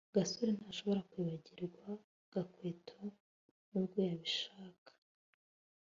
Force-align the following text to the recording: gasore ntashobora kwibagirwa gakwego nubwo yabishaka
gasore 0.15 0.51
ntashobora 0.57 1.01
kwibagirwa 1.09 1.87
gakwego 2.31 2.99
nubwo 3.69 3.97
yabishaka 4.07 4.91